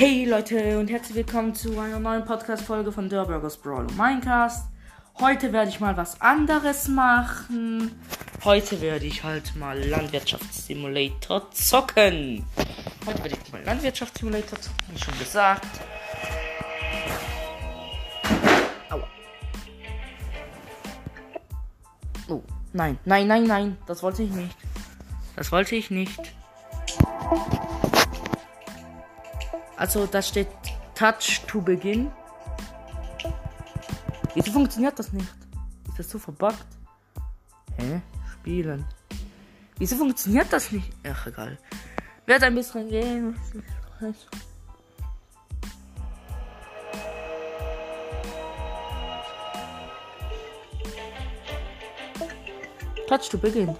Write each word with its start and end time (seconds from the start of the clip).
Hey 0.00 0.24
Leute 0.24 0.78
und 0.78 0.88
herzlich 0.88 1.14
willkommen 1.14 1.54
zu 1.54 1.78
einer 1.78 2.00
neuen 2.00 2.24
Podcast-Folge 2.24 2.90
von 2.90 3.10
Der 3.10 3.26
Burgers 3.26 3.58
Brawl 3.58 3.82
und 3.82 3.98
Minecast. 3.98 4.66
Heute 5.20 5.52
werde 5.52 5.68
ich 5.68 5.78
mal 5.78 5.94
was 5.94 6.22
anderes 6.22 6.88
machen. 6.88 8.00
Heute 8.42 8.80
werde 8.80 9.04
ich 9.04 9.22
halt 9.22 9.54
mal 9.56 9.78
Landwirtschaftssimulator 9.78 11.50
zocken. 11.50 12.46
Heute 13.04 13.24
werde 13.24 13.36
ich 13.44 13.52
mal 13.52 13.62
Landwirtschaftssimulator 13.62 14.58
zocken, 14.58 14.86
wie 14.88 14.98
schon 14.98 15.18
gesagt. 15.18 15.68
Aua. 18.88 19.06
Oh, 22.26 22.42
nein, 22.72 22.98
nein, 23.04 23.26
nein, 23.26 23.44
nein, 23.44 23.76
das 23.86 24.02
wollte 24.02 24.22
ich 24.22 24.30
nicht. 24.30 24.56
Das 25.36 25.52
wollte 25.52 25.76
ich 25.76 25.90
nicht. 25.90 26.18
Also 29.80 30.06
da 30.06 30.20
steht 30.20 30.48
Touch 30.94 31.40
to 31.46 31.58
begin. 31.58 32.10
Wieso 34.34 34.52
funktioniert 34.52 34.98
das 34.98 35.10
nicht? 35.10 35.26
Ist 35.88 35.98
das 35.98 36.10
so 36.10 36.18
verbuggt? 36.18 36.66
Hä? 37.78 38.02
Spielen. 38.30 38.84
Wieso 39.78 39.96
funktioniert 39.96 40.52
das 40.52 40.70
nicht? 40.70 40.92
Ach 41.02 41.26
egal. 41.26 41.56
Wird 42.26 42.42
ein 42.42 42.54
bisschen 42.54 42.90
gehen. 42.90 43.34
Touch 53.08 53.30
to 53.30 53.38
begin. 53.38 53.74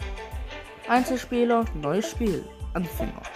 Einzelspieler, 0.89 1.67
neues 1.75 2.11
Spiel. 2.11 2.43
Anfänger. 2.73 3.30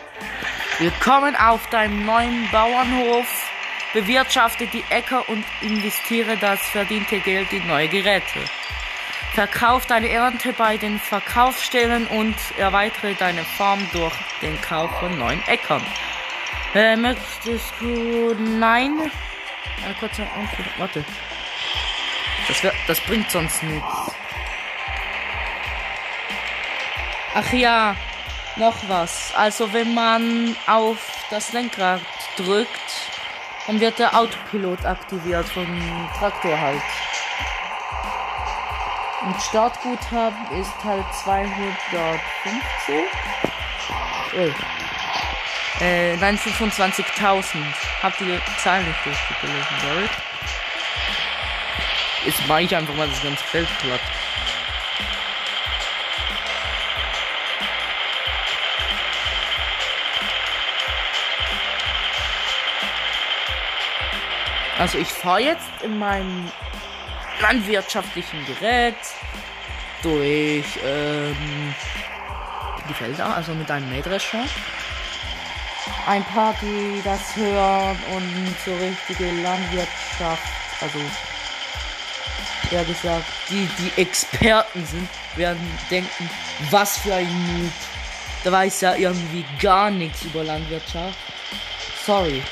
Willkommen 0.80 1.36
auf 1.36 1.68
deinem 1.68 2.04
neuen 2.04 2.50
Bauernhof. 2.50 3.48
Bewirtschafte 3.92 4.66
die 4.66 4.84
Äcker 4.90 5.28
und 5.28 5.44
investiere 5.60 6.36
das 6.36 6.60
verdiente 6.60 7.20
Geld 7.20 7.52
in 7.52 7.64
neue 7.68 7.86
Geräte. 7.86 8.40
Verkauf 9.34 9.86
deine 9.86 10.08
Ernte 10.08 10.52
bei 10.52 10.76
den 10.76 10.98
Verkaufsstellen 10.98 12.08
und 12.08 12.34
erweitere 12.58 13.14
deine 13.14 13.44
Farm 13.44 13.88
durch 13.92 14.12
den 14.42 14.60
Kauf 14.62 14.90
von 14.98 15.16
neuen 15.16 15.40
Äckern. 15.46 15.82
Äh, 16.74 16.96
möchtest 16.96 17.72
du. 17.78 18.34
Nein? 18.34 19.12
Eine 19.84 19.94
kurze 20.00 20.22
Antwort. 20.22 20.78
Warte. 20.78 21.04
Das, 22.48 22.64
wär, 22.64 22.72
das 22.88 23.00
bringt 23.02 23.30
sonst 23.30 23.62
nichts. 23.62 24.12
Ach 27.32 27.52
ja, 27.52 27.94
noch 28.56 28.76
was. 28.88 29.32
Also 29.34 29.72
wenn 29.72 29.94
man 29.94 30.56
auf 30.66 30.98
das 31.30 31.52
Lenkrad 31.52 32.00
drückt, 32.36 32.70
dann 33.66 33.80
wird 33.80 33.98
der 33.98 34.16
Autopilot 34.16 34.84
aktiviert 34.84 35.48
vom 35.48 35.66
Traktor 36.18 36.58
halt. 36.58 36.82
Und 39.22 39.40
Startguthaben 39.40 40.60
ist 40.60 40.84
halt 40.84 41.04
250. 41.24 42.94
Oh. 44.36 44.50
Äh, 45.82 46.16
nein, 46.16 46.38
25.000. 46.38 47.44
Habt 48.02 48.20
ihr 48.20 48.26
die 48.26 48.62
Zahl 48.62 48.82
nicht 48.82 49.06
richtig 49.06 49.40
gelesen, 49.40 49.66
sorry. 49.80 50.08
Jetzt 52.26 52.46
mache 52.46 52.62
ich 52.62 52.76
einfach 52.76 52.94
mal 52.94 53.08
das 53.08 53.22
ganze 53.22 53.44
Feld 53.44 53.68
platt. 53.78 54.00
Also 64.78 64.98
ich 64.98 65.08
fahre 65.08 65.40
jetzt 65.40 65.70
in 65.82 65.98
meinem 65.98 66.50
landwirtschaftlichen 67.40 68.44
Gerät 68.46 68.96
durch 70.02 70.64
ähm, 70.84 71.74
die 72.88 72.94
Felder, 72.94 73.36
also 73.36 73.54
mit 73.54 73.70
einem 73.70 73.88
Mähdrescher. 73.88 74.44
Ein 76.06 76.24
paar, 76.24 76.54
die 76.60 77.00
das 77.04 77.36
hören 77.36 77.98
und 78.14 78.54
so 78.64 78.74
richtige 78.74 79.30
Landwirtschaft, 79.42 80.42
also 80.80 80.98
ja 82.70 82.82
gesagt, 82.82 83.24
die 83.50 83.68
die 83.78 84.00
Experten 84.00 84.84
sind, 84.84 85.08
werden 85.36 85.78
denken, 85.90 86.28
was 86.70 86.98
für 86.98 87.14
ein 87.14 87.62
Noob. 87.62 87.72
Der 88.44 88.52
weiß 88.52 88.80
ja 88.82 88.94
irgendwie 88.96 89.44
gar 89.60 89.90
nichts 89.90 90.22
über 90.24 90.42
Landwirtschaft. 90.42 91.16
Sorry 92.04 92.42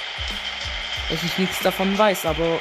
dass 1.13 1.23
ich 1.23 1.37
nichts 1.37 1.61
davon 1.61 1.97
weiß, 1.97 2.25
aber 2.25 2.59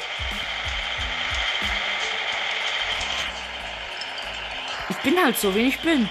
ich 4.90 4.96
bin 4.98 5.16
halt 5.16 5.38
so, 5.38 5.54
wie 5.54 5.68
ich 5.68 5.80
bin. 5.80 6.06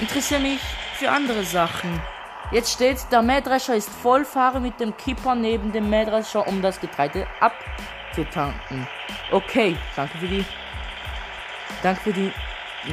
Interessiere 0.00 0.40
mich 0.40 0.58
für 0.94 1.08
andere 1.08 1.44
Sachen. 1.44 2.02
Jetzt 2.50 2.72
steht, 2.72 2.98
der 3.12 3.22
Mähdrescher 3.22 3.76
ist 3.76 3.88
voll, 3.88 4.24
fahre 4.24 4.58
mit 4.58 4.80
dem 4.80 4.96
Kipper 4.96 5.36
neben 5.36 5.70
dem 5.70 5.88
Mähdrescher, 5.88 6.48
um 6.48 6.62
das 6.62 6.80
Getreide 6.80 7.28
abzutanken. 7.38 8.88
Okay, 9.30 9.76
danke 9.94 10.18
für 10.18 10.26
die. 10.26 10.44
Danke 11.80 12.00
für 12.00 12.12
die. 12.12 12.32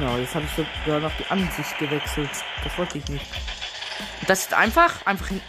Ja, 0.00 0.16
jetzt 0.16 0.36
habe 0.36 0.44
ich 0.44 0.64
sogar 0.84 1.00
noch 1.00 1.12
die 1.18 1.26
Ansicht 1.28 1.76
gewechselt. 1.76 2.30
Das 2.62 2.78
wollte 2.78 2.98
ich 2.98 3.08
nicht. 3.08 3.26
Das 4.28 4.42
ist 4.42 4.54
einfach, 4.54 5.04
einfach 5.06 5.28
in 5.32 5.40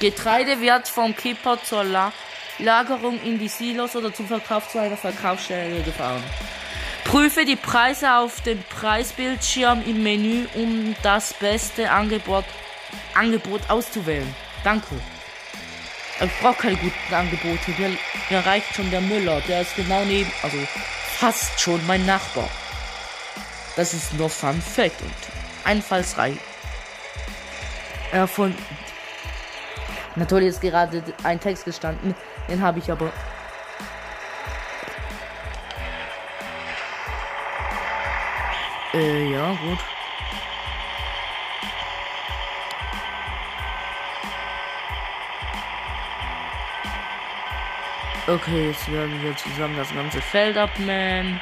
Getreide 0.00 0.60
wird 0.60 0.88
vom 0.88 1.14
Kipper 1.14 1.62
zur 1.62 1.84
La 1.84 2.12
Lagerung 2.58 3.20
in 3.22 3.38
die 3.38 3.48
Silos 3.48 3.94
oder 3.96 4.12
zum 4.12 4.26
Verkauf 4.26 4.68
zu 4.68 4.78
einer 4.78 4.96
Verkaufsstelle 4.96 5.82
gefahren. 5.82 6.22
Prüfe 7.04 7.44
die 7.44 7.56
Preise 7.56 8.14
auf 8.14 8.40
dem 8.42 8.62
Preisbildschirm 8.64 9.82
im 9.86 10.02
Menü, 10.02 10.46
um 10.54 10.94
das 11.02 11.34
beste 11.34 11.90
Angebot, 11.90 12.44
Angebot 13.14 13.62
auszuwählen. 13.68 14.34
Danke. 14.64 14.94
Ich 16.20 16.30
brauche 16.40 16.62
keine 16.62 16.76
guten 16.76 17.14
Angebote. 17.14 17.70
Mir, 17.78 17.96
mir 18.28 18.46
reicht 18.46 18.74
schon 18.74 18.90
der 18.90 19.00
Müller. 19.00 19.40
Der 19.48 19.62
ist 19.62 19.74
genau 19.76 20.04
neben, 20.04 20.30
also 20.42 20.58
fast 21.18 21.58
schon 21.60 21.84
mein 21.86 22.04
Nachbar. 22.04 22.48
Das 23.76 23.94
ist 23.94 24.14
nur 24.14 24.28
Fun 24.28 24.60
Fact 24.60 25.00
und 25.00 25.14
einfallsreich. 25.64 26.36
Er 28.12 28.26
von 28.26 28.54
Natürlich 30.16 30.48
ist 30.48 30.60
gerade 30.60 31.02
ein 31.22 31.40
Text 31.40 31.64
gestanden, 31.64 32.14
den 32.48 32.60
habe 32.60 32.78
ich 32.78 32.90
aber. 32.90 33.12
Äh, 38.92 39.32
ja, 39.32 39.50
gut. 39.50 39.78
Okay, 48.26 48.68
jetzt 48.68 48.90
werden 48.92 49.22
wir 49.22 49.36
zusammen 49.36 49.76
das 49.76 49.92
ganze 49.92 50.20
Feld 50.20 50.56
abmähen. 50.56 51.40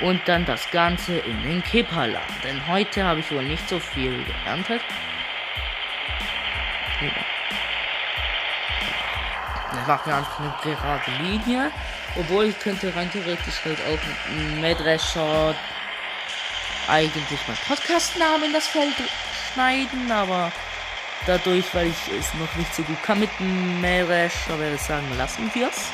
Und 0.00 0.20
dann 0.26 0.44
das 0.46 0.70
Ganze 0.70 1.18
in 1.18 1.42
den 1.42 1.62
Kipper 1.62 2.06
laden. 2.06 2.34
Denn 2.42 2.66
heute 2.66 3.04
habe 3.04 3.20
ich 3.20 3.30
wohl 3.30 3.44
nicht 3.44 3.68
so 3.68 3.78
viel 3.78 4.24
geerntet. 4.24 4.80
Machen 9.86 10.06
wir 10.06 10.16
einfach 10.16 10.40
eine 10.40 10.74
gerade 10.74 11.10
Linie. 11.22 11.70
Obwohl 12.18 12.46
ich 12.46 12.58
könnte 12.58 12.94
rein 12.94 13.10
theoretisch 13.10 13.64
halt 13.64 13.78
auch 13.80 13.90
mit 13.90 14.16
einem 14.28 14.60
Mähdrescher 14.60 15.54
eigentlich 16.88 17.40
mein 17.46 17.56
Podcastnamen 17.68 18.44
in 18.44 18.52
das 18.52 18.66
Feld 18.66 18.94
schneiden, 19.52 20.10
aber 20.10 20.52
dadurch, 21.26 21.64
weil 21.74 21.86
ich 21.86 22.18
es 22.18 22.34
noch 22.34 22.54
nicht 22.56 22.74
so 22.74 22.82
gut 22.82 23.02
kann 23.02 23.20
mit 23.20 23.30
dem 23.38 23.80
Mähdrescher, 23.80 24.58
werde 24.58 24.74
ich 24.74 24.82
sagen, 24.82 25.06
lassen 25.16 25.50
wir 25.54 25.68
es. 25.68 25.90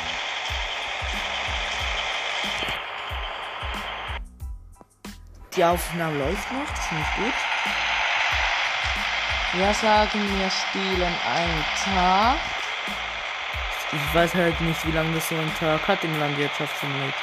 Die 5.54 5.64
Aufnahme 5.64 6.18
läuft 6.18 6.52
noch, 6.52 6.70
das 6.70 6.86
finde 6.86 7.02
ich 7.02 7.24
gut. 7.24 7.34
Wir 9.54 9.74
sagen, 9.74 10.38
wir 10.38 10.50
spielen 10.50 11.14
einen 11.26 11.64
Tag. 11.84 12.57
Ich 13.90 14.14
weiß 14.14 14.34
halt 14.34 14.60
nicht, 14.60 14.86
wie 14.86 14.90
lange 14.90 15.14
das 15.14 15.28
so 15.28 15.34
ein 15.34 15.52
Tag 15.58 15.88
hat 15.88 16.04
im 16.04 16.18
Landwirtschaftssimulator. 16.20 17.14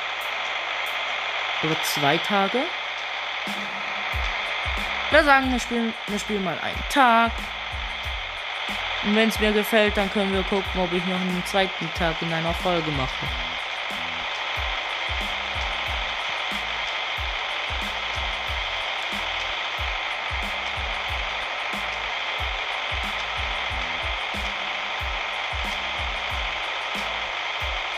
Oder 1.64 1.76
zwei 1.84 2.18
Tage? 2.18 2.60
Wir 5.12 5.24
sagen, 5.24 5.52
wir 5.52 5.60
spielen, 5.60 5.94
wir 6.08 6.20
spielen 6.20 6.44
mal 6.44 6.58
einen 6.60 6.84
Tag. 6.90 7.32
Und 9.04 9.16
wenn 9.16 9.30
es 9.30 9.40
mir 9.40 9.52
gefällt, 9.52 9.96
dann 9.98 10.12
können 10.12 10.34
wir 10.34 10.42
gucken, 10.44 10.82
ob 10.82 10.92
ich 10.92 11.06
noch 11.06 11.22
einen 11.22 11.44
zweiten 11.46 11.88
Tag 11.94 12.20
in 12.22 12.34
einer 12.34 12.54
Folge 12.54 12.90
mache. 12.92 13.55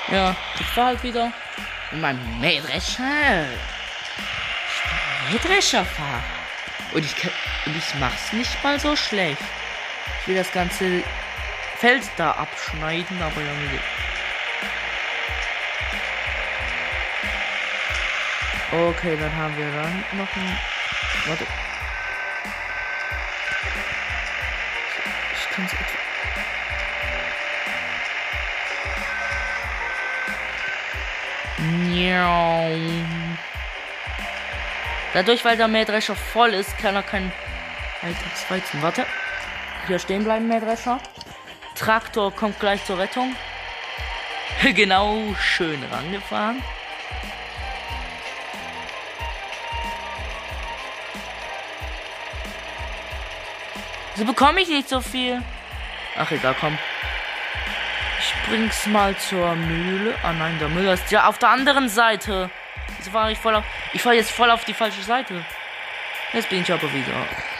Ja, 0.09 0.36
ich 0.59 0.65
fahr 0.68 0.86
halt 0.88 1.04
wieder 1.04 1.33
in 1.92 2.01
meinem 2.01 2.39
Mähdrescher. 2.39 3.45
Mähdrescher 5.30 5.83
fahr. 5.86 6.24
Und 6.94 7.04
ich, 7.04 7.15
kann, 7.15 7.31
und 7.65 7.75
ich 7.75 7.95
mach's 8.00 8.31
nicht 8.31 8.63
mal 8.63 8.80
so 8.80 8.95
schlecht. 8.95 9.42
Ich 10.21 10.27
will 10.27 10.36
das 10.36 10.51
ganze 10.51 11.04
Feld 11.80 12.04
da 12.15 12.31
abschneiden, 12.31 13.21
aber 13.21 13.42
ja 13.42 13.54
nicht. 13.54 13.83
Okay, 18.71 19.18
dann 19.18 19.36
haben 19.36 19.57
wir 19.57 19.71
dann 19.71 20.04
noch 20.18 20.36
ein. 20.36 20.59
Warte. 21.25 21.45
Ich 25.33 25.56
kann's 25.56 25.74
etwa. 25.74 25.97
Dadurch, 35.18 35.44
weil 35.44 35.58
der 35.58 35.68
Mähdrescher 35.68 36.16
voll 36.16 36.54
ist, 36.54 36.78
kann 36.78 36.96
er 36.96 37.02
kein 37.02 37.31
Alltagsweizen. 38.04 38.84
Warte. 38.84 39.06
Hier 39.88 39.98
stehen 39.98 40.24
bleiben, 40.24 40.48
Mähdrescher. 40.48 41.00
Traktor 41.75 42.31
kommt 42.31 42.60
gleich 42.60 42.86
zur 42.86 43.00
Rettung. 43.00 43.36
genau, 44.75 45.18
schön 45.40 45.84
rangefahren. 45.92 46.62
So 54.16 54.25
bekomme 54.25 54.62
ich 54.62 54.69
nicht 54.69 54.88
so 54.88 55.02
viel. 55.02 55.42
Ach 56.16 56.30
egal, 56.31 56.56
komm. 56.60 56.78
Bring's 58.50 58.86
mal 58.88 59.16
zur 59.18 59.56
Mühle. 59.56 60.16
Ah 60.24 60.32
nein, 60.32 60.58
der 60.60 60.70
Müller 60.70 60.94
ist 60.94 61.12
ja 61.12 61.28
auf 61.28 61.38
der 61.38 61.50
anderen 61.50 61.90
Seite. 61.90 62.50
Jetzt 62.98 63.10
fahre 63.10 63.32
ich 63.32 63.38
voll 63.38 63.56
auf. 63.56 63.64
Ich 63.94 64.02
fahre 64.02 64.16
jetzt 64.16 64.32
voll 64.32 64.50
auf 64.50 64.64
die 64.64 64.74
falsche 64.74 65.02
Seite. 65.02 65.44
Jetzt 66.34 66.50
bin 66.50 66.62
ich 66.62 66.72
aber 66.72 66.92
wieder 66.94 67.14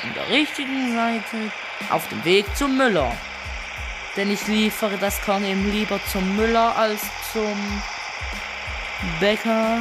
in 0.04 0.14
der 0.14 0.30
richtigen 0.30 0.96
Seite. 0.96 1.52
Auf 1.90 2.08
dem 2.10 2.24
Weg 2.24 2.46
zum 2.56 2.78
Müller. 2.78 3.12
Denn 4.16 4.32
ich 4.32 4.48
liefere 4.48 4.98
das 4.98 5.22
Korn 5.22 5.46
eben 5.46 5.72
lieber 5.72 6.00
zum 6.12 6.36
Müller 6.36 6.76
als 6.76 7.02
zum 7.34 7.82
Bäcker. 9.20 9.80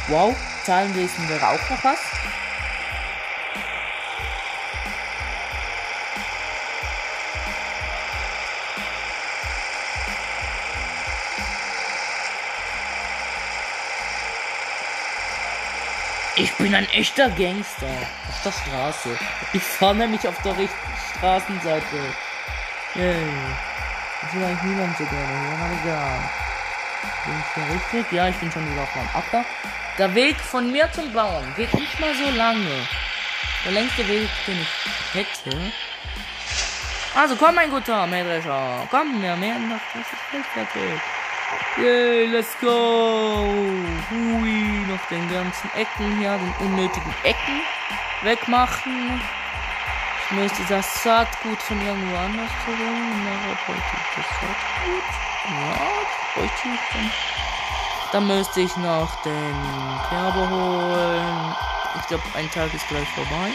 wow, 0.08 0.36
Zahlen 0.66 0.96
lesen 0.96 1.30
wäre 1.30 1.48
auch 1.48 1.70
noch 1.70 1.84
was. 1.84 2.00
Ich 16.36 16.52
bin 16.56 16.74
ein 16.74 16.90
echter 16.90 17.30
Gangster 17.30 17.86
auf 18.28 18.42
der 18.44 18.52
Straße. 18.52 19.20
Ich 19.54 19.62
fahre 19.62 19.94
nämlich 19.96 20.28
auf 20.28 20.42
der 20.42 20.58
richtigen 20.58 20.98
Straßenseite. 21.16 22.16
Yay. 22.96 23.73
Das 24.24 24.34
will 24.34 24.44
eigentlich 24.44 24.64
niemand 24.64 24.98
so 24.98 25.06
gerne 25.06 25.28
hier, 25.28 25.66
aber 25.66 25.74
egal. 25.84 26.20
Bin 27.26 27.36
ich 27.40 27.54
hier 27.54 27.76
richtig? 27.76 28.12
Ja, 28.12 28.28
ich 28.30 28.36
bin 28.38 28.52
schon 28.52 28.72
wieder 28.72 28.82
auf 28.82 28.96
meinem 28.96 29.10
Acker. 29.14 29.46
Der 29.98 30.16
Weg 30.16 30.38
von 30.38 30.72
mir 30.72 30.92
zum 30.92 31.12
Bauern 31.14 31.54
geht 31.56 31.74
nicht 31.74 32.00
mal 32.00 32.14
so 32.16 32.30
lange. 32.36 32.88
Der 33.66 33.72
längste 33.74 34.08
Weg, 34.08 34.30
den 34.48 34.62
ich 34.62 35.14
hätte. 35.14 35.72
Also 37.16 37.36
komm, 37.36 37.56
mein 37.56 37.70
guter 37.70 38.08
Mähdrescher. 38.08 38.88
Komm, 38.90 39.22
mähen 39.22 39.70
noch 39.70 39.80
das 39.94 40.08
Feld 40.32 40.46
fertig. 40.54 41.00
Yay, 41.78 42.26
let's 42.26 42.58
go. 42.60 43.46
Hui, 44.10 44.86
noch 44.88 45.06
den 45.10 45.32
ganzen 45.32 45.70
Ecken 45.76 46.18
hier, 46.18 46.38
den 46.38 46.54
unnötigen 46.66 47.14
Ecken 47.24 47.62
wegmachen. 48.24 49.22
Ich 50.34 50.40
möchte 50.40 50.64
das 50.68 51.04
Saatgut 51.04 51.62
von 51.62 51.80
irgendwo 51.80 52.18
anders 52.18 52.50
holen. 52.66 53.24
Na, 53.24 53.54
bräuchte 53.68 53.84
ich 53.94 54.16
das 54.16 54.26
Saatgut? 54.42 55.04
Ja, 55.46 55.78
bräuchte 56.34 56.68
ich 56.74 56.80
dann. 56.92 57.12
Dann 58.12 58.28
müsste 58.28 58.62
ich 58.62 58.76
noch 58.78 59.22
den 59.22 59.56
Kerber 60.10 60.50
holen. 60.50 61.56
Ich 62.00 62.08
glaube, 62.08 62.24
ein 62.34 62.50
Tag 62.50 62.74
ist 62.74 62.88
gleich 62.88 63.08
vorbei. 63.10 63.52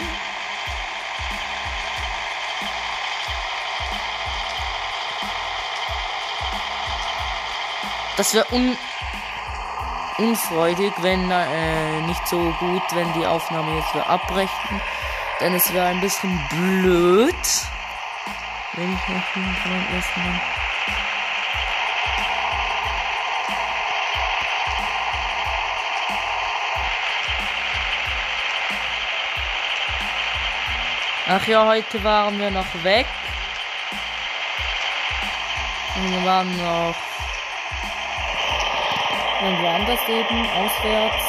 Das 8.17 8.35
wäre 8.35 8.47
un 8.53 8.79
unfreudig, 10.19 10.93
wenn 11.01 11.29
äh, 11.29 12.01
nicht 12.03 12.29
so 12.29 12.39
gut, 12.61 12.83
wenn 12.93 13.13
die 13.15 13.27
Aufnahme 13.27 13.79
jetzt 13.79 13.93
wieder 13.95 14.09
abbrechen. 14.09 14.81
Denn 15.41 15.55
es 15.55 15.73
wäre 15.73 15.87
ein 15.87 16.01
bisschen 16.01 16.37
blöd, 16.49 17.35
wenn 18.73 18.93
ich 18.93 19.09
noch 19.09 19.23
beim 19.35 19.95
ersten 19.95 20.21
Mal. 20.21 20.41
Ach 31.31 31.47
ja, 31.47 31.67
heute 31.67 32.03
waren 32.03 32.41
wir 32.41 32.51
noch 32.51 32.83
weg. 32.83 33.07
Und 35.97 36.11
wir 36.11 36.25
waren 36.25 36.57
noch 36.57 36.97
irgendwo 39.43 39.69
anders 39.69 40.01
eben, 40.09 40.51
auswärts. 40.51 41.25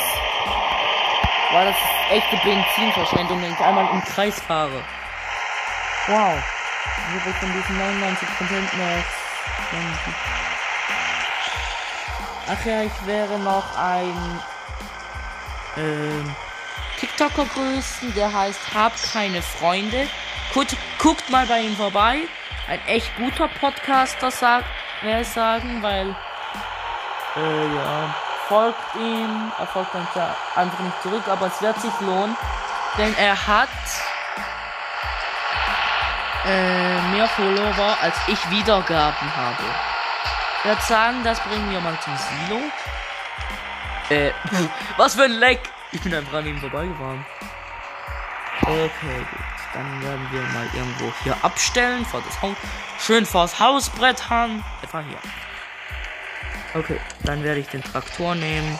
War 1.51 1.65
das 1.65 1.98
echte 2.09 2.37
Benzinverschwendung, 2.37 3.41
wenn 3.41 3.53
ich 3.53 3.59
einmal 3.59 3.89
im 3.93 4.03
Kreis 4.03 4.39
fahre. 4.39 4.83
Wow. 6.07 6.43
Ich 7.15 7.21
habe 7.21 7.33
von 7.33 7.53
diesen 7.53 7.79
99% 7.79 8.77
noch. 8.77 9.03
Ach 12.51 12.65
ja, 12.65 12.81
ich 12.81 13.05
wäre 13.05 13.37
noch 13.39 13.77
ein 13.77 14.39
ähm, 15.77 16.35
TikToker 16.99 17.45
grüßen, 17.45 18.13
der 18.15 18.33
heißt 18.33 18.73
Hab 18.73 18.93
keine 19.13 19.41
Freunde. 19.41 20.07
Guckt, 20.53 20.75
guckt 20.97 21.29
mal 21.29 21.45
bei 21.45 21.61
ihm 21.61 21.75
vorbei. 21.75 22.21
Ein 22.67 22.79
echt 22.87 23.15
guter 23.17 23.47
Podcaster, 23.47 24.31
sagt, 24.31 24.65
wer 25.01 25.23
sagen, 25.23 25.81
weil 25.83 26.15
äh, 27.35 27.75
ja, 27.75 28.15
folgt 28.49 28.95
ihm, 28.95 29.51
er 29.59 29.67
folgt 29.67 29.93
dann 29.93 30.07
einfach 30.55 30.79
nicht 30.79 31.01
zurück, 31.03 31.23
aber 31.27 31.47
es 31.47 31.61
wird 31.61 31.79
sich 31.79 31.93
lohnen, 32.01 32.35
denn 32.97 33.15
er 33.15 33.47
hat 33.47 33.69
äh, 36.45 37.01
mehr 37.11 37.27
Follower, 37.27 37.97
als 38.01 38.15
ich 38.27 38.49
Wiedergaben 38.49 39.35
habe. 39.35 39.63
Ich 40.57 40.65
würde 40.65 40.81
sagen, 40.81 41.23
das 41.23 41.39
bringen 41.41 41.71
wir 41.71 41.79
mal 41.79 41.97
zum 42.01 42.13
Silo. 42.17 42.61
Äh, 44.09 44.31
was 44.97 45.15
für 45.15 45.23
ein 45.23 45.31
Leck! 45.31 45.61
Ich 45.91 46.01
bin 46.01 46.13
einfach 46.13 46.39
an 46.39 46.47
ihm 46.47 46.59
vorbeigefahren. 46.59 47.25
Okay, 48.61 49.19
gut. 49.31 49.39
Dann 49.73 50.03
werden 50.03 50.27
wir 50.31 50.41
mal 50.41 50.67
irgendwo 50.73 51.13
hier 51.23 51.37
abstellen 51.43 52.03
vor 52.05 52.21
das 52.25 52.41
Haus. 52.41 52.55
Schön 52.99 53.25
vors 53.25 53.59
Haus 53.59 53.89
brettern. 53.89 54.63
Etwa 54.81 55.01
hier. 55.01 55.19
Okay, 56.75 56.99
dann 57.23 57.43
werde 57.43 57.59
ich 57.59 57.67
den 57.67 57.83
Traktor 57.83 58.35
nehmen 58.35 58.77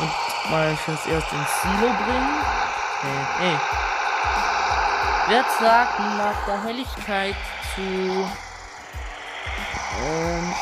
und 0.00 0.50
mal 0.50 0.76
fürs 0.76 1.06
erste 1.06 1.34
ins 1.34 1.62
Silo 1.62 1.92
bringen. 2.04 2.36
Hey, 3.00 3.26
hey. 3.38 3.56
Wer 5.28 5.44
sagt 5.60 5.98
nach 5.98 6.46
der 6.46 6.64
Helligkeit 6.64 7.36
zu 7.74 8.28
ähm, 10.02 10.54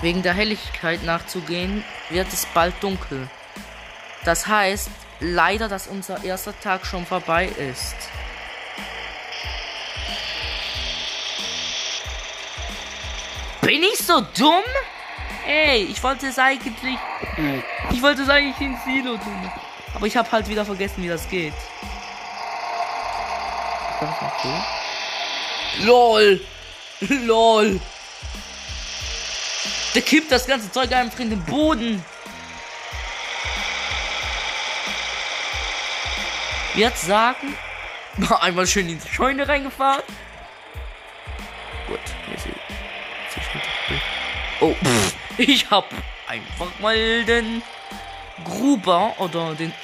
wegen 0.00 0.22
der 0.22 0.34
Helligkeit 0.34 1.02
nachzugehen, 1.02 1.84
wird 2.10 2.32
es 2.32 2.46
bald 2.46 2.74
dunkel. 2.82 3.28
Das 4.24 4.46
heißt, 4.46 4.90
leider, 5.20 5.68
dass 5.68 5.86
unser 5.86 6.22
erster 6.22 6.58
Tag 6.60 6.86
schon 6.86 7.04
vorbei 7.04 7.46
ist. 7.46 7.96
Bin 13.74 13.82
ich 13.82 13.98
so 13.98 14.20
dumm? 14.38 14.62
Ey, 15.44 15.82
ich 15.90 16.00
wollte 16.00 16.28
es 16.28 16.38
eigentlich. 16.38 16.96
Ich 17.90 18.00
wollte 18.00 18.22
es 18.22 18.28
eigentlich 18.28 18.60
in 18.60 18.78
Silo 18.84 19.16
tun. 19.16 19.50
Aber 19.92 20.06
ich 20.06 20.16
habe 20.16 20.30
halt 20.30 20.48
wieder 20.48 20.64
vergessen, 20.64 21.02
wie 21.02 21.08
das 21.08 21.28
geht. 21.28 21.54
LOL! 25.82 26.40
LOL! 27.00 27.80
Der 29.92 30.02
kippt 30.02 30.30
das 30.30 30.46
ganze 30.46 30.70
Zeug 30.70 30.92
einfach 30.92 31.18
in 31.18 31.30
den 31.30 31.44
Boden. 31.44 32.04
Jetzt 36.76 37.06
sagen. 37.08 37.58
Einmal 38.40 38.68
schön 38.68 38.88
in 38.88 39.00
die 39.00 39.08
Scheune 39.08 39.48
reingefahren. 39.48 40.04
Oh, 44.64 44.74
ich 45.36 45.70
hab 45.70 45.84
einfach 46.26 46.70
mal 46.80 47.22
den 47.26 47.62
Gruber 48.44 49.12
oder 49.18 49.54
den 49.54 49.74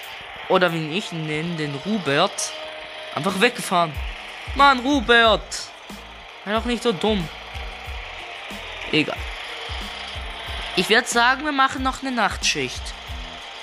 oder 0.49 0.72
wie 0.72 0.96
ich 0.96 1.12
ihn 1.12 1.26
nenne, 1.26 1.54
den 1.56 1.75
Rubert 1.84 2.52
einfach 3.14 3.38
weggefahren. 3.42 3.92
Mann, 4.54 4.78
Rubert! 4.78 5.68
Sei 6.46 6.52
doch 6.54 6.64
nicht 6.64 6.82
so 6.82 6.92
dumm. 6.92 7.28
Egal. 8.90 9.18
Ich 10.76 10.88
werde 10.88 11.06
sagen, 11.06 11.44
wir 11.44 11.52
machen 11.52 11.82
noch 11.82 12.00
eine 12.02 12.12
Nachtschicht. 12.12 12.82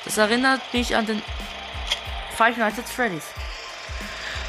Das 0.05 0.19
erinnert 0.19 0.61
mich 0.71 0.95
an 0.95 1.07
den 1.07 1.23
Five 2.37 2.57
Nights 2.57 2.77
at 2.77 2.87
Freddy's. 2.87 3.25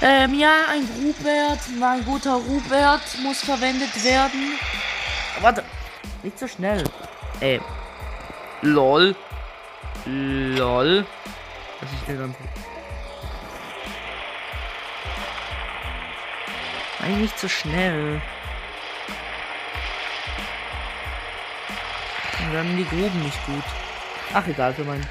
Ähm, 0.02 0.38
ja, 0.38 0.52
ein 0.70 0.86
Rubert, 1.00 1.60
mein 1.78 2.04
guter 2.04 2.34
Rubert 2.34 3.18
muss 3.22 3.40
verwendet 3.40 4.04
werden. 4.04 4.58
Warte, 5.40 5.64
nicht 6.22 6.38
so 6.38 6.48
schnell. 6.48 6.84
Ey. 7.40 7.60
LOL. 8.62 9.14
LOL. 10.06 11.06
Was 11.80 11.92
ist 11.92 12.08
denn 12.08 12.18
dann? 12.18 12.34
Nein, 17.00 17.20
nicht 17.20 17.38
so 17.38 17.48
schnell. 17.48 18.20
Dann 22.38 22.52
werden 22.52 22.76
die 22.76 22.84
Gruben 22.84 23.22
nicht 23.22 23.46
gut. 23.46 23.64
Ach, 24.34 24.46
egal, 24.46 24.74
für 24.74 24.84
meinen. 24.84 25.06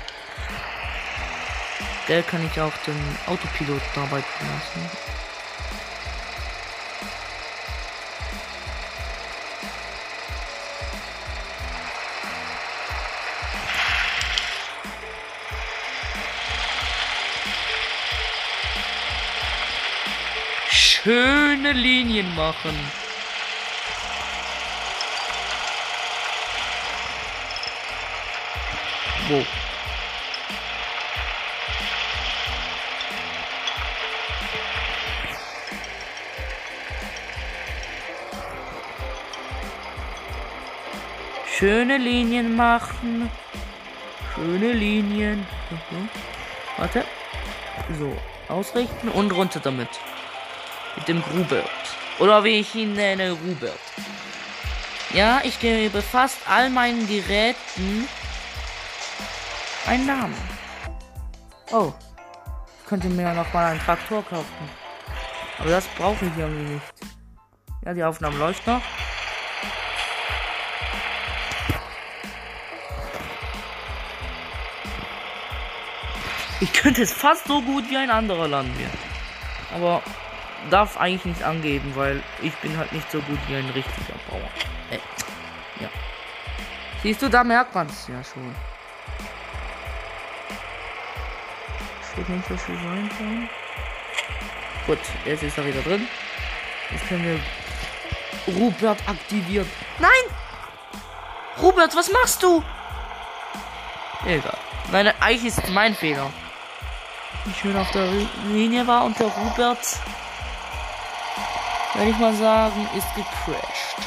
Der 2.07 2.23
kann 2.23 2.45
ich 2.45 2.59
auch 2.59 2.73
den 2.85 3.17
Autopilot 3.25 3.81
arbeiten 3.95 4.47
lassen. 4.47 4.89
Schöne 21.07 21.71
Linien 21.71 22.35
machen. 22.35 22.75
Wo? 29.29 29.45
Schöne 41.57 41.97
Linien 41.97 42.53
machen. 42.53 43.31
Schöne 44.35 44.73
Linien. 44.73 45.47
Mhm. 45.69 46.09
Warte. 46.75 47.05
So. 47.97 48.11
Ausrichten 48.49 49.07
und 49.07 49.31
runter 49.31 49.61
damit. 49.61 49.87
Mit 50.97 51.07
dem 51.07 51.21
Grubert. 51.21 51.69
Oder 52.19 52.43
wie 52.43 52.59
ich 52.59 52.75
ihn 52.75 52.93
nenne, 52.93 53.31
Rubert. 53.31 53.79
Ja, 55.13 55.39
ich 55.43 55.59
gebe 55.59 56.01
fast 56.01 56.37
all 56.49 56.69
meinen 56.69 57.07
Geräten 57.07 58.07
einen 59.85 60.05
Namen. 60.05 60.35
Oh. 61.71 61.93
Ich 62.81 62.89
könnte 62.89 63.07
mir 63.07 63.23
ja 63.23 63.33
noch 63.33 63.51
mal 63.53 63.71
einen 63.71 63.79
Traktor 63.79 64.23
kaufen. 64.23 64.69
Aber 65.59 65.69
das 65.69 65.87
brauche 65.97 66.25
ich 66.25 66.31
irgendwie 66.37 66.73
nicht. 66.73 66.85
Ja, 67.85 67.93
die 67.93 68.03
Aufnahme 68.03 68.37
läuft 68.37 68.65
noch. 68.67 68.81
Ich 76.59 76.73
könnte 76.73 77.03
es 77.03 77.13
fast 77.13 77.47
so 77.47 77.61
gut 77.61 77.89
wie 77.89 77.97
ein 77.97 78.09
anderer 78.09 78.47
Landwirt. 78.47 78.89
Aber 79.73 80.01
darf 80.69 80.97
eigentlich 80.97 81.25
nicht 81.25 81.43
angeben, 81.43 81.91
weil 81.95 82.21
ich 82.41 82.53
bin 82.55 82.77
halt 82.77 82.91
nicht 82.91 83.09
so 83.11 83.19
gut 83.21 83.39
wie 83.47 83.55
ein 83.55 83.69
richtiger 83.69 84.13
Bauer. 84.29 84.49
Äh, 84.91 84.99
ja. 85.81 85.89
Siehst 87.03 87.21
du, 87.21 87.29
da 87.29 87.43
merkt 87.43 87.73
man 87.73 87.87
es 87.87 88.07
ja 88.07 88.23
schon. 88.23 88.55
Steht 92.11 92.29
nicht 92.29 92.47
so 92.47 92.57
viel 92.57 92.75
sein. 92.75 93.49
Gut, 94.85 94.99
jetzt 95.25 95.43
ist 95.43 95.57
er 95.57 95.65
wieder 95.65 95.81
drin. 95.81 96.07
Jetzt 96.91 97.07
können 97.07 97.23
wir 98.45 98.55
Rupert 98.55 98.99
aktivieren. 99.07 99.69
Nein! 99.99 100.09
Rupert, 101.61 101.95
was 101.95 102.11
machst 102.11 102.41
du? 102.41 102.63
Egal. 104.25 104.57
Nein, 104.91 105.13
eigentlich 105.19 105.45
ist 105.45 105.63
es 105.63 105.69
mein 105.69 105.95
Fehler. 105.95 106.31
Ich 107.45 107.57
schön 107.57 107.75
auf 107.75 107.91
der 107.91 108.09
Linie 108.49 108.87
war 108.87 109.05
und 109.05 109.19
der 109.19 109.27
Rupert, 109.27 109.99
würde 111.97 112.11
ich 112.11 112.17
mal 112.17 112.33
sagen, 112.35 112.87
ist 112.95 113.07
gecrashed. 113.15 113.97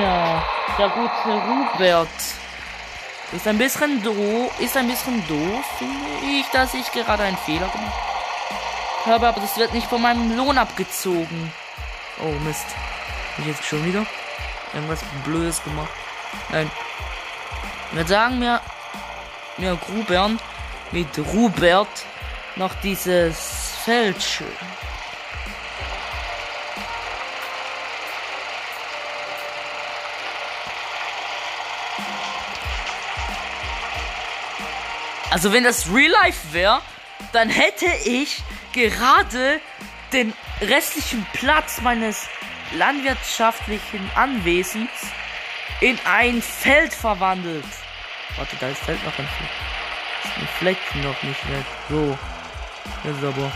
Ja, 0.00 0.42
der 0.78 0.88
gute 0.88 1.34
Rupert 1.46 2.08
ist 3.32 3.46
ein 3.46 3.58
bisschen 3.58 4.02
doof, 4.02 4.52
ist 4.60 4.76
ein 4.76 4.88
bisschen 4.88 5.26
doof, 5.28 5.64
finde 5.78 6.38
ich, 6.38 6.46
dass 6.50 6.74
ich 6.74 6.90
gerade 6.92 7.24
einen 7.24 7.36
Fehler 7.36 7.68
gemacht 7.68 8.16
habe, 9.06 9.28
aber 9.28 9.40
das 9.40 9.56
wird 9.56 9.72
nicht 9.72 9.86
von 9.86 10.02
meinem 10.02 10.36
Lohn 10.36 10.58
abgezogen. 10.58 11.52
Oh 12.20 12.32
Mist. 12.44 12.66
Hab 13.32 13.38
ich 13.40 13.46
jetzt 13.46 13.64
schon 13.64 13.84
wieder 13.84 14.04
irgendwas 14.72 15.00
Blödes 15.24 15.62
gemacht? 15.62 15.90
Nein. 16.50 16.70
Wir 17.92 18.06
sagen 18.06 18.38
mir, 18.38 18.60
mir 19.58 19.76
Grubern 19.76 20.38
mit 20.90 21.08
Rubert 21.32 21.88
noch 22.56 22.74
dieses 22.82 23.74
Feld 23.84 24.22
Also 35.36 35.52
wenn 35.52 35.64
das 35.64 35.92
Real 35.92 36.10
Life 36.12 36.54
wäre, 36.54 36.80
dann 37.34 37.50
hätte 37.50 37.84
ich 38.06 38.42
gerade 38.72 39.60
den 40.10 40.32
restlichen 40.62 41.26
Platz 41.34 41.82
meines 41.82 42.26
landwirtschaftlichen 42.72 44.10
Anwesens 44.14 44.88
in 45.82 45.98
ein 46.06 46.40
Feld 46.40 46.94
verwandelt. 46.94 47.66
Warte, 48.36 48.56
da 48.60 48.68
ist 48.68 48.80
Feld 48.80 49.04
noch 49.04 49.18
ein 49.18 49.28
Feld. 49.28 49.50
Ein 50.40 50.48
Fleck 50.58 50.78
noch 51.04 51.22
nicht 51.22 51.50
weg. 51.50 51.66
So. 51.90 52.18
Jetzt 53.04 53.22
aber. 53.22 53.52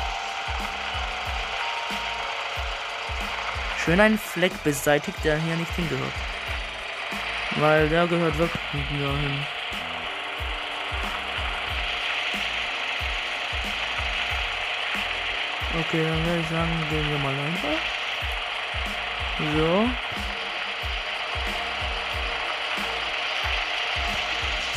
Schön 3.82 4.00
ein 4.00 4.18
Fleck 4.18 4.52
beseitigt, 4.64 5.16
der 5.24 5.38
hier 5.38 5.56
nicht 5.56 5.74
hingehört. 5.76 6.12
Weil 7.52 7.88
der 7.88 8.06
gehört 8.06 8.36
wirklich 8.36 8.72
nicht 8.74 8.90
mehr 8.90 9.08
Okay, 15.78 16.04
dann 16.04 16.24
würde 16.26 16.40
ich 16.40 16.48
sagen, 16.48 16.86
gehen 16.90 17.10
wir 17.10 17.18
mal 17.18 17.34
einfach. 17.34 17.68
So. 19.54 19.90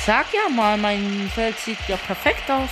Sag 0.05 0.25
ja 0.33 0.49
mal, 0.49 0.77
mein 0.77 1.31
Feld 1.33 1.57
sieht 1.59 1.79
ja 1.87 1.97
perfekt 1.97 2.49
aus. 2.51 2.69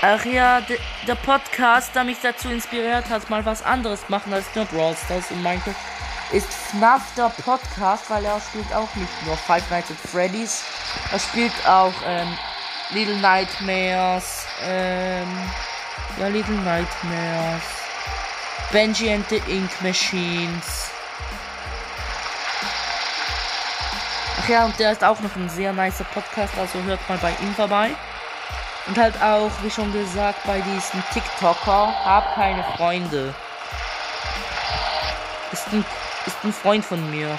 Ach 0.00 0.24
ja, 0.24 0.62
der 1.06 1.14
Podcast, 1.16 1.94
der 1.94 2.04
mich 2.04 2.18
dazu 2.22 2.48
inspiriert 2.48 3.08
hat, 3.10 3.28
mal 3.28 3.44
was 3.44 3.62
anderes 3.62 4.08
machen 4.08 4.32
als 4.32 4.46
nur 4.54 4.64
Brawl 4.66 4.94
Stars 4.96 5.30
und 5.30 5.42
Minecraft 5.42 5.74
ist 6.32 6.52
FNAF 6.52 7.14
der 7.16 7.28
Podcast, 7.28 8.10
weil 8.10 8.24
er 8.24 8.40
spielt 8.40 8.72
auch 8.74 8.92
nicht 8.96 9.26
nur 9.26 9.36
Five 9.36 9.70
Nights 9.70 9.90
at 9.90 9.96
Freddy's, 9.96 10.64
er 11.12 11.18
spielt 11.18 11.52
auch 11.66 11.92
ähm, 12.06 12.36
Little 12.90 13.16
Nightmares, 13.16 14.46
ähm, 14.62 15.28
ja, 16.18 16.28
Little 16.28 16.54
Nightmares, 16.56 17.62
Benji 18.70 19.12
and 19.12 19.28
the 19.28 19.42
Ink 19.48 19.70
Machines. 19.80 20.90
Ach 24.40 24.48
ja, 24.48 24.64
und 24.66 24.78
der 24.78 24.92
ist 24.92 25.02
auch 25.02 25.18
noch 25.20 25.34
ein 25.36 25.48
sehr 25.48 25.72
nicer 25.72 26.04
Podcast, 26.04 26.52
also 26.58 26.82
hört 26.82 27.08
mal 27.08 27.18
bei 27.18 27.30
ihm 27.40 27.54
vorbei. 27.54 27.90
Und 28.86 28.98
halt 28.98 29.14
auch, 29.22 29.50
wie 29.62 29.70
schon 29.70 29.90
gesagt, 29.92 30.44
bei 30.46 30.60
diesem 30.60 31.02
TikToker, 31.14 31.94
hab 32.04 32.34
keine 32.34 32.62
Freunde. 32.76 33.34
Ist 35.52 35.72
ein, 35.72 35.84
ist 36.26 36.36
ein 36.44 36.52
Freund 36.52 36.84
von 36.84 37.10
mir. 37.10 37.38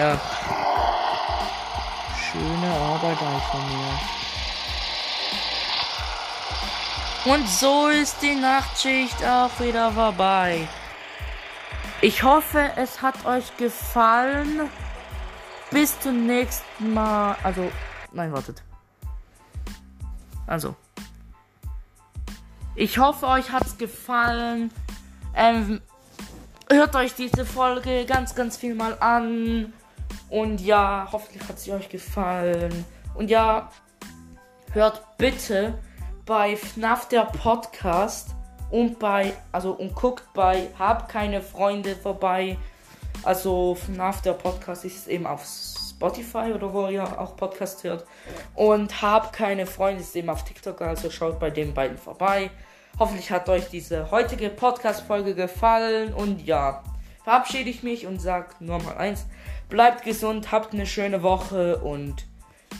Ja. 0.00 0.18
Schöne 2.32 2.72
Arbeit 2.72 3.20
halt 3.20 3.42
von 3.50 3.60
mir. 3.68 4.00
Und 7.34 7.46
so 7.46 7.88
ist 7.88 8.22
die 8.22 8.34
Nachtschicht 8.34 9.22
auch 9.22 9.50
wieder 9.60 9.92
vorbei. 9.92 10.66
Ich 12.00 12.22
hoffe, 12.22 12.70
es 12.76 13.02
hat 13.02 13.26
euch 13.26 13.54
gefallen. 13.58 14.70
Bis 15.70 16.00
zum 16.00 16.24
nächsten 16.24 16.94
Mal. 16.94 17.36
Also, 17.42 17.70
nein, 18.10 18.32
wartet. 18.32 18.62
Also. 20.46 20.76
Ich 22.74 22.96
hoffe, 22.96 23.26
euch 23.26 23.52
hat's 23.52 23.76
gefallen. 23.76 24.70
Ähm, 25.34 25.82
hört 26.70 26.96
euch 26.96 27.14
diese 27.14 27.44
Folge 27.44 28.06
ganz, 28.06 28.34
ganz 28.34 28.56
viel 28.56 28.74
mal 28.74 28.96
an. 28.98 29.74
Und 30.30 30.60
ja, 30.60 31.08
hoffentlich 31.10 31.46
hat 31.48 31.58
sie 31.58 31.72
euch 31.72 31.88
gefallen. 31.88 32.84
Und 33.14 33.30
ja, 33.30 33.70
hört 34.72 35.02
bitte 35.18 35.78
bei 36.24 36.56
FNAF 36.56 37.08
der 37.08 37.24
Podcast 37.24 38.34
und 38.70 38.98
bei, 39.00 39.32
also 39.50 39.72
und 39.72 39.94
guckt 39.94 40.32
bei 40.32 40.68
Hab 40.78 41.08
keine 41.08 41.42
Freunde 41.42 41.96
vorbei. 41.96 42.56
Also 43.24 43.74
FNAF 43.74 44.22
der 44.22 44.34
Podcast 44.34 44.84
ist 44.84 45.08
eben 45.08 45.26
auf 45.26 45.44
Spotify 45.44 46.52
oder 46.54 46.72
wo 46.72 46.86
ihr 46.86 47.02
auch 47.20 47.36
Podcast 47.36 47.82
hört. 47.84 48.06
Und 48.54 49.02
Hab 49.02 49.32
keine 49.32 49.66
Freunde 49.66 50.00
ist 50.00 50.14
eben 50.14 50.30
auf 50.30 50.44
TikTok, 50.44 50.80
also 50.80 51.10
schaut 51.10 51.40
bei 51.40 51.50
den 51.50 51.74
beiden 51.74 51.98
vorbei. 51.98 52.50
Hoffentlich 52.98 53.30
hat 53.30 53.48
euch 53.48 53.68
diese 53.68 54.10
heutige 54.10 54.48
Podcast-Folge 54.48 55.34
gefallen 55.34 56.14
und 56.14 56.44
ja, 56.46 56.82
verabschiede 57.24 57.70
ich 57.70 57.82
mich 57.82 58.06
und 58.06 58.20
sag 58.20 58.60
nur 58.60 58.82
mal 58.82 58.96
eins. 58.96 59.26
Bleibt 59.68 60.04
gesund, 60.04 60.52
habt 60.52 60.74
eine 60.74 60.86
schöne 60.86 61.22
Woche 61.22 61.78
und 61.78 62.26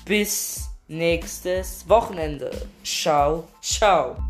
bis 0.05 0.71
nächstes 0.88 1.88
Wochenende. 1.88 2.51
Ciao, 2.83 3.49
ciao. 3.62 4.30